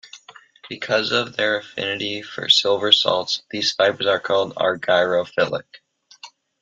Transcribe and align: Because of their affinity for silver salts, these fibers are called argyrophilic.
Because 0.67 1.11
of 1.11 1.37
their 1.37 1.59
affinity 1.59 2.23
for 2.23 2.49
silver 2.49 2.91
salts, 2.91 3.43
these 3.51 3.73
fibers 3.73 4.07
are 4.07 4.19
called 4.19 4.55
argyrophilic. 4.55 5.75